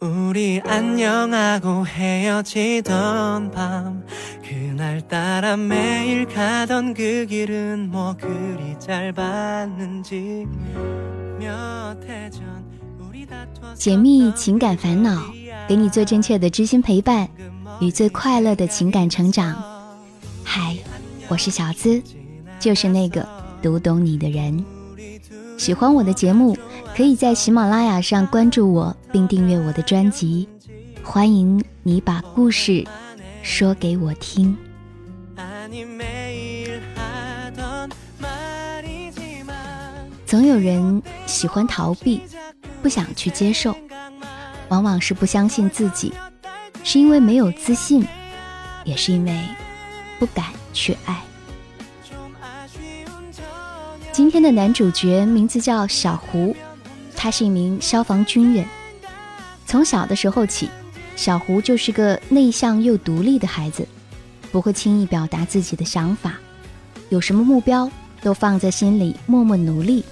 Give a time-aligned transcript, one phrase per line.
[0.00, 4.04] 우리안녕하고 헤어지던 밤
[4.46, 10.46] 그날 따라 매일 가던 그 길은 뭐 그리 짧았는지
[11.38, 12.64] 몇해 전
[13.00, 15.18] 우리 다투어 解密情感烦恼，
[15.66, 17.28] 给你最真切的知心陪伴
[17.80, 19.56] 与最快乐的情感成长。
[20.44, 20.76] 嗨，
[21.28, 22.02] 我是小资，
[22.60, 23.26] 就是那个
[23.62, 24.62] 读懂你的人。
[25.58, 26.56] 喜欢我的节目，
[26.93, 30.47] 可以在喜马拉雅上关注我并订阅我的专辑，
[31.01, 32.85] 欢迎你把故事
[33.41, 34.55] 说给我听。
[40.25, 42.21] 总有人喜欢逃避，
[42.81, 43.75] 不想去接受，
[44.69, 46.13] 往往是不相信自己，
[46.83, 48.05] 是因为没有自信，
[48.83, 49.39] 也是因为
[50.19, 51.21] 不敢去爱。
[54.11, 56.53] 今天的男主角名字叫小胡。
[57.21, 58.65] 他是一名消防军人。
[59.67, 60.67] 从小的时候起
[61.15, 63.87] 小胡就是个内向又独立的孩子
[64.51, 66.39] 不会轻易表达自己的想法
[67.09, 67.87] 有什么目标
[68.23, 70.03] 都放在心里默默努力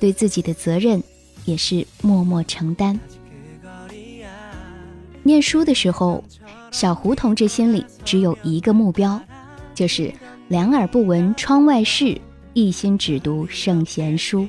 [0.00, 1.02] 对自己的责任
[1.44, 2.98] 也是默默承担。
[5.22, 6.24] 念书的时候
[6.70, 9.20] 小胡同志心里只有一个目标
[9.74, 10.10] 就是
[10.48, 12.18] 两耳不闻窗外事
[12.54, 14.48] 一心只读圣贤书。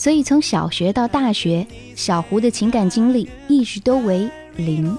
[0.00, 4.96] 所以从小学到大学，小胡的情感经历一直都为零。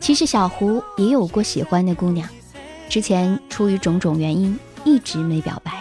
[0.00, 2.26] 其实小胡也有过喜欢的姑娘，
[2.88, 5.72] 之前出于种种原因一直没表白，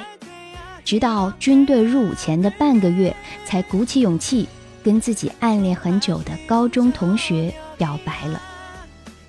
[0.83, 4.45] 直到军队入伍前的半个月，才鼓起勇气
[4.83, 8.41] 跟自己暗恋很久的高中同学表白了。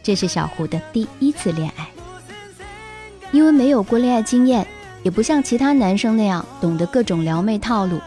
[0.02, 1.88] 这是小胡的第一次恋爱，
[3.30, 4.66] 因为没有过恋爱经验，
[5.04, 8.00] 也不像其他男生那样懂得各种撩妹套路，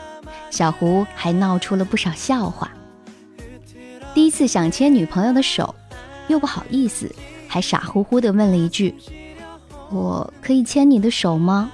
[0.54, 2.72] 小胡还闹出了不少笑话。
[4.14, 5.74] 第一次想牵女朋友的手
[6.28, 7.12] 又不好意思
[7.48, 8.94] 还傻乎乎的问了一句
[9.90, 11.72] 我可以牵你的手吗？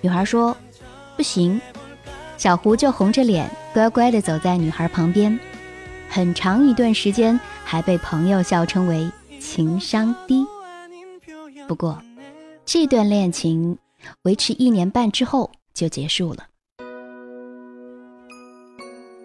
[0.00, 0.56] 女孩说
[1.14, 1.60] 不行。
[2.38, 5.38] 小胡就红着脸乖乖的走在女孩旁边
[6.08, 10.46] 很长一段时间还被朋友笑称为情商低。
[11.68, 12.02] 不过
[12.64, 13.76] 这段恋情
[14.22, 16.46] 维持一年半之后就结束了。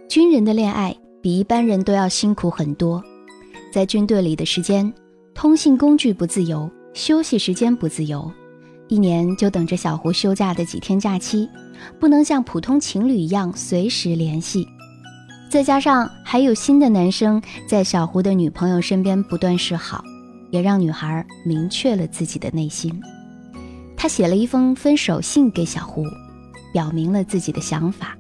[0.10, 3.04] 军人的恋爱比一般人都要辛苦很多，
[3.72, 4.92] 在军队里的时间，
[5.36, 8.30] 通信工具不自由，休息时间不自由，
[8.88, 11.48] 一年就等着小胡休假的几天假期，
[12.00, 14.68] 不能像普通情侣一样随时联系。
[15.48, 20.04] 再加上还有新的男生在小胡的女朋友身边不断示好，
[20.50, 23.00] 也让女孩明确了自己的内心。
[23.96, 26.04] 他写了一封分手信给小胡，
[26.74, 28.18] 表明了自己的想法。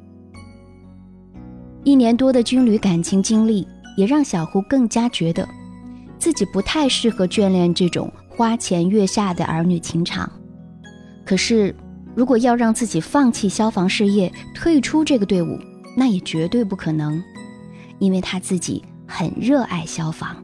[1.89, 3.67] 一年多的军旅感情经历，
[3.97, 5.49] 也让小胡更加觉得
[6.19, 10.31] 自己不太适合眷恋这种花前月下的儿女情长。
[11.25, 11.75] 可是，
[12.13, 15.57] 如果要让自己放弃消防事业，退出这个队伍，
[15.97, 17.19] 那也绝对不可能，
[17.97, 20.37] 因为他自己很热爱消防。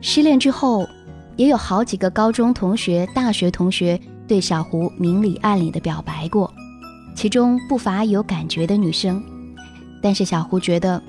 [0.00, 0.84] 失恋之后，
[1.36, 3.96] 也有好几个高中同学、大学同学
[4.26, 6.52] 对小胡明里暗里的表白过，
[7.14, 9.22] 其中不乏有感觉的女生。
[10.02, 11.00] 但是小胡觉得，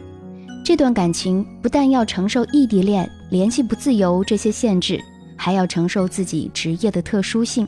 [0.63, 5.01] 这段感情不但要承受异地恋、联系不自由这些限制，
[5.35, 7.67] 还要承受自己职业的特殊性，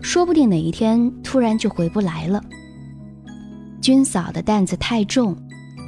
[0.00, 2.42] 说不定哪一天突然就回不来了。
[3.80, 5.36] 军嫂的担子太重，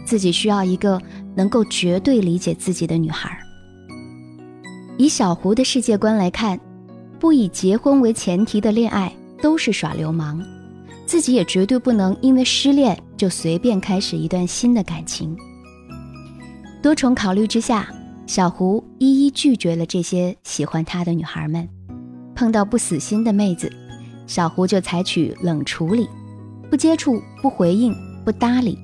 [0.05, 1.01] 自己需要一个
[1.35, 3.39] 能够绝对理解自己的女孩。
[4.97, 6.61] 以小胡的世界观来看，
[7.19, 10.41] 不以结婚为前提的恋爱都是耍流氓，
[11.07, 15.37] 自己也绝对不能因为失恋就随便开始一段新的感情。
[16.83, 17.89] 多重考虑之下，
[18.27, 21.69] 小胡一一拒绝了这些喜欢他的女孩们。
[22.35, 23.73] 碰到不死心的妹子，
[24.27, 26.09] 小胡就采取冷处理，
[26.69, 27.95] 不接触、不回应、
[28.25, 28.79] 不搭理。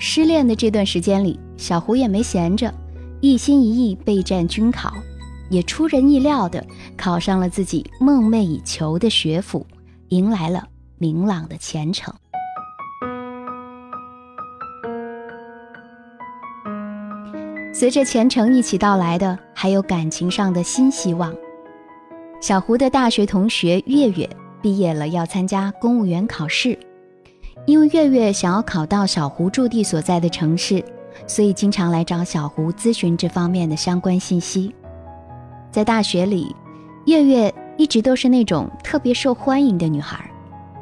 [0.00, 2.74] 失恋的这段时间里，小胡也没闲着，
[3.20, 4.92] 一心一意备战军考。
[5.48, 6.66] 也出人意料的
[6.96, 9.64] 考上了自己梦寐以求的学府，
[10.08, 10.66] 迎来了
[10.98, 12.14] 明朗的前程。
[17.72, 21.34] 随着前程一起到来的，还有感情上的新希望。
[22.40, 24.28] 小胡的大学同学月月
[24.62, 26.78] 毕业了，要参加公务员考试。
[27.66, 30.82] 因为月月想要考到小胡驻地所在的城市，
[31.26, 34.74] 所以经常来找小胡咨询这方面的相关信息。
[35.70, 36.54] 在大学里，
[37.06, 40.30] 月月一直都是那种特别受欢迎的女孩，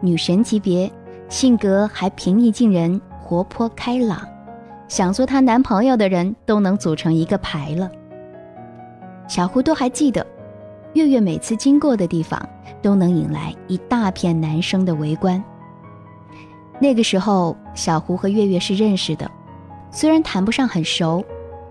[0.05, 0.91] 女神级别，
[1.31, 4.21] 性格还平易近人，活泼开朗，
[4.87, 7.91] 想做她男朋友的人都能组成一个排了。
[9.27, 10.25] 小胡都还记得，
[10.93, 12.47] 月月每次经过的地方
[12.83, 15.43] 都能引来一大片男生的围观。
[16.79, 19.31] 那个时候，小胡和月月是认识的，
[19.91, 21.25] 虽然谈不上很熟，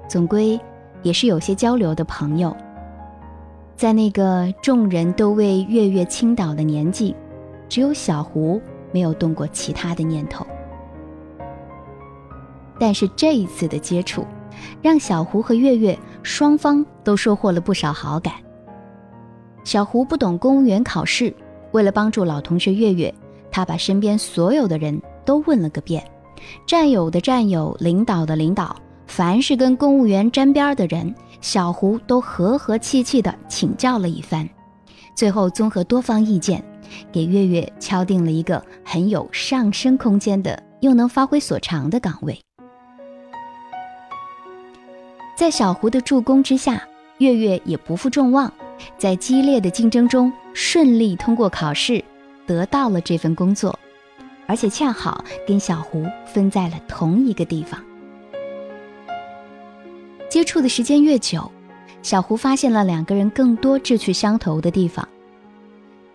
[0.08, 0.60] 总归
[1.04, 2.56] 也是有些交流的朋友。
[3.76, 7.16] 在那个众人都为月月倾倒的年纪，
[7.74, 8.62] 只有小胡
[8.92, 10.46] 没有动过其他的念头。
[12.80, 14.28] 但是这一次的接触，
[14.80, 18.36] 让小胡和月月双方都收获了不少好感。
[19.64, 21.36] 小胡不懂公务员考试，
[21.72, 23.12] 为了帮助老同学月月，
[23.50, 26.06] 他把身边所有的人都问了个遍，
[26.68, 28.76] 战友的战友，领导的领导，
[29.08, 31.12] 凡是跟公务员沾边的人。
[31.42, 34.48] 小胡都和和气气地请教了一番，
[35.16, 36.64] 最后综合多方意见，
[37.12, 42.40] 给月月敲定了一个很有上升空间的又能发挥所长的岗位。
[45.36, 46.82] 在小胡的助攻之下，
[47.18, 48.52] 月月也不负众望，
[48.98, 52.04] 在激烈的竞争中顺利通过考试，
[52.46, 53.78] 得到了这份工作，
[54.46, 57.84] 而且恰好跟小胡分在了同一个地方。
[60.30, 61.52] 接触的时间越久，
[62.02, 65.08] 小胡发现了两个人更多志趣相投的地方，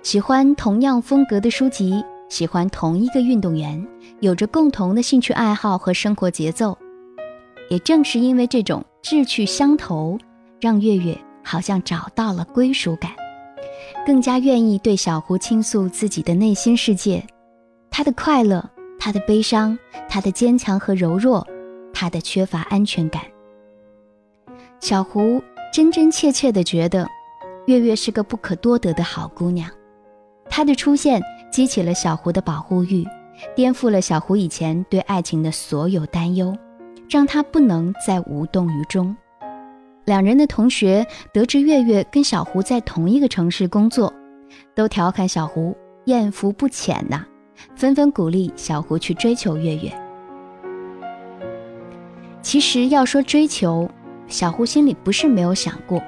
[0.02, 3.84] 喜欢同样风格的书籍，喜欢同一个运动员，
[4.20, 6.76] 有着共同的兴趣爱好和生活节奏。
[7.68, 10.16] 也正是因为这种志趣相投，
[10.60, 13.10] 让月月好像找到了归属感，
[14.06, 17.22] 更加愿意对小胡倾诉自己的内心世界，
[17.90, 18.64] 他的快乐，
[18.98, 19.78] 他的悲伤，
[20.08, 21.46] 他的坚强和柔弱，
[21.92, 23.22] 他的缺乏安全感。
[24.80, 27.06] 小胡真真切切地觉得，
[27.66, 29.70] 月月是个不可多得的好姑娘。
[30.58, 31.22] 他的出现
[31.52, 33.06] 激起了小胡的保护欲，
[33.54, 36.52] 颠覆了小胡以前对爱情的所有担忧，
[37.08, 39.16] 让他不能再无动于衷。
[40.04, 44.12] 两人的同学得知月月跟小胡在同一个城市工作，
[44.74, 45.76] 都调侃小胡
[46.06, 47.24] 艳福不浅呐，
[47.76, 49.92] 纷纷鼓励小胡去追求月月。
[52.42, 53.88] 其实要说追求，
[54.26, 56.02] 小胡心里不是没有想过，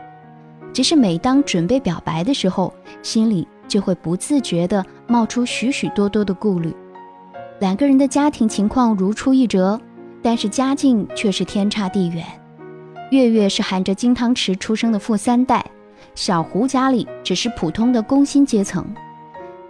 [0.73, 6.75] 只是每当准备表白的时候，心里就会不自觉地冒出许许多多的顾虑。
[7.61, 9.81] 两个人的家庭情况如出一辙，
[10.21, 12.23] 但是家境却是天差地远。
[13.11, 15.65] 月月是含着金汤匙出生的富三代，
[16.15, 18.85] 小胡家里只是普通的工薪阶层，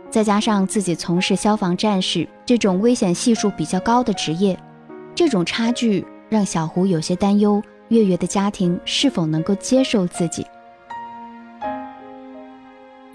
[0.09, 4.59] 再加上自己从事消防战士这种危险系数比较高的职业，
[5.15, 7.63] 这种差距让小胡有些担忧。
[7.89, 10.47] 月月的家庭是否能够接受自己？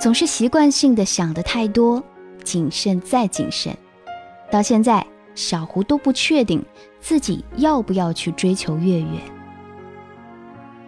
[0.06, 2.00] 总是习惯性的想的太多，
[2.44, 3.76] 谨慎再谨慎。
[4.52, 5.04] 到现在，
[5.34, 6.64] 小胡都不确定
[7.00, 9.08] 自己要不要去追求月月。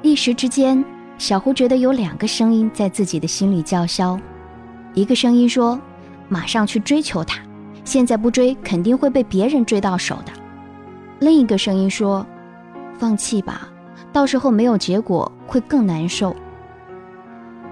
[0.04, 0.86] 一时之间，
[1.18, 4.19] 小胡觉得有两个声音在自己的心里叫嚣：
[4.94, 5.81] 一个声音说，
[6.30, 7.42] 马上去追求他，
[7.84, 10.31] 现在不追肯定会被别人追到手的；
[11.22, 12.24] 另一个声音说，
[13.00, 13.68] 放弃吧。
[14.14, 16.36] 到时候没有结果会更难受。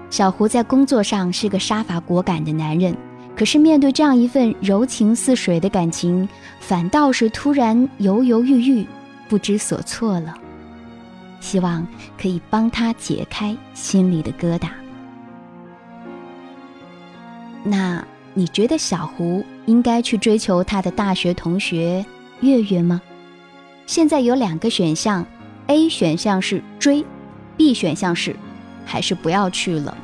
[0.08, 2.96] 小胡在工作上是个杀伐果敢的男人，
[3.36, 6.28] 可是面对这样一份柔情似水的感情，
[6.60, 8.86] 反倒是突然犹犹豫豫，
[9.28, 10.34] 不知所措了。
[11.40, 11.86] 希望
[12.20, 14.68] 可以帮他解开心里的疙瘩。
[17.62, 22.04] 那你觉得小胡应该去追求他的大学同学
[22.40, 23.02] 月月吗？
[23.86, 25.26] 现在有两个选项。
[25.68, 27.04] A 选项是追
[27.56, 28.36] ，B 选项是
[28.86, 29.94] 还是不要去了。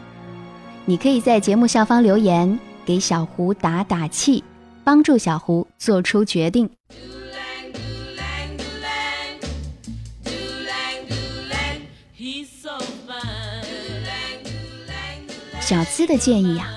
[0.85, 4.45] 你可以在节目下方留言，给小胡打打气，
[4.85, 6.69] 帮助小胡做出决定。
[15.61, 16.69] 小资的建议呀，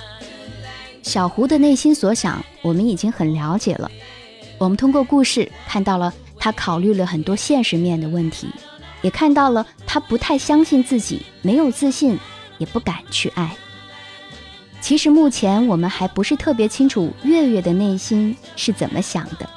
[1.02, 3.92] 小胡的内心所想，我们已经很了解了。
[4.58, 8.48] 我们通过故事看到了他考虑了很多现实面的问题。
[9.06, 12.18] 也看到了他不太相信自己，没有自信，
[12.58, 13.56] 也不敢去爱。
[14.82, 19.48] 其实目前我们还不是特别清楚月月的内心是怎么想的，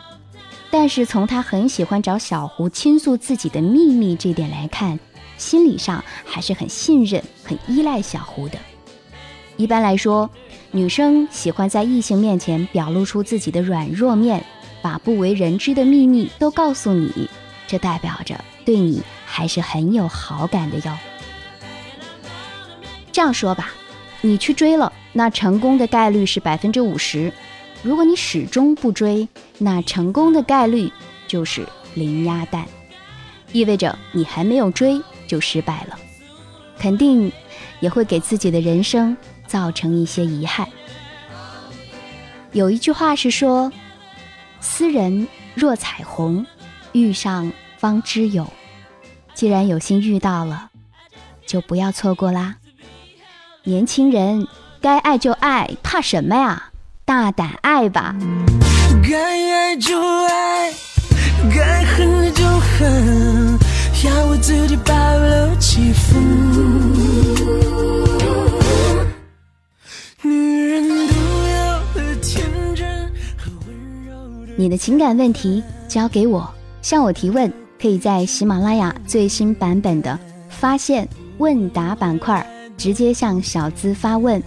[0.71, 5.00] 但是从他很喜欢找小胡倾诉自己的秘密这点来看，
[5.38, 8.59] 心理上还是很信任、很依赖小胡的。
[9.57, 10.28] 一般来说，
[10.73, 14.45] 女生喜欢在异性面前表露出自己的软弱面，
[14.83, 17.31] 把不为人知的秘密都告诉你，
[17.67, 19.02] 这代表着对你。
[19.31, 20.99] 还是很有好感的哟。
[23.13, 23.71] 这样说吧，
[24.23, 27.31] 你去追了，那成功的概率是百分之五十；
[27.83, 30.91] 如果你始终不追，那成功的概率
[31.27, 32.65] 就是零鸭蛋，
[33.53, 35.99] 意味着你还没有追就失败了，
[36.79, 37.31] 肯定
[37.81, 39.17] 也会给自己的人生
[39.47, 40.67] 造成一些遗憾。
[42.53, 43.71] 有一句话是说
[44.61, 46.47] ：“斯人若彩虹，
[46.93, 48.51] 遇上方知有。”
[49.38, 50.71] 既然有幸遇到了，
[51.47, 52.57] 就不要错过啦。
[53.62, 54.49] 年轻人，
[54.80, 56.71] 该爱就爱，怕什么呀？
[57.04, 58.16] 大胆爱吧！
[59.09, 60.73] 该爱就爱，
[61.54, 63.57] 该恨就恨，
[64.07, 66.21] 要为自己保留几分。
[70.23, 74.16] 女人独有的天真和温柔。
[74.57, 76.52] 你的情感问题交给我，
[76.83, 77.49] 向我提问，
[77.81, 80.19] 可以在喜马拉雅最新版本的
[80.49, 81.09] 发现
[81.39, 82.47] 问答板块。
[82.77, 84.41] 直接向小资发问，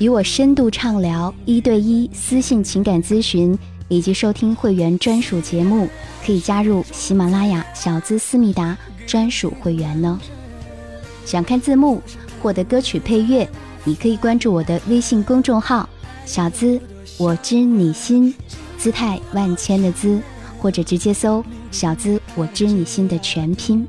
[0.00, 5.88] 与我深度畅聊，一对一私信情感咨询，以及收听会员专属节目，
[6.26, 10.20] 可以加入喜马拉雅小资思密达专属会员呢。
[11.24, 12.02] 想看字幕，
[12.42, 13.48] 获得歌曲配乐，
[13.84, 15.88] 你可以关注我的微信公众号
[16.26, 16.80] “小资
[17.18, 18.34] 我知你心”，
[18.76, 20.20] 姿态万千的“资”，
[20.58, 23.86] 或者直接搜“小资我知你心”的全拼。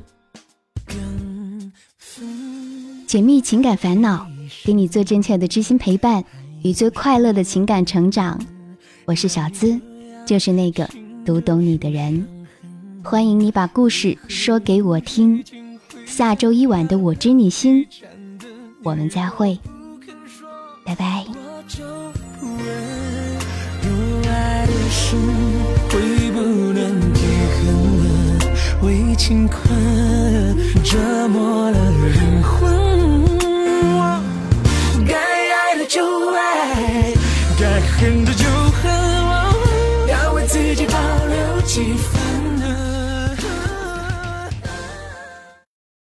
[3.06, 4.26] 解密情感烦恼，
[4.64, 6.24] 给你最真切的知心陪伴
[6.62, 8.40] 与最快乐的情感成长。
[9.04, 9.78] 我是小资，
[10.24, 10.88] 就是那个
[11.24, 12.26] 读懂你的人。
[13.04, 15.44] 欢迎你把故事说给我听。
[16.06, 17.86] 下周一晚的我知你心，
[18.82, 19.58] 我们再会，
[20.84, 21.24] 拜拜。
[29.24, 29.62] 情困
[30.82, 30.98] 折
[31.28, 31.78] 磨了
[32.12, 32.71] 灵魂，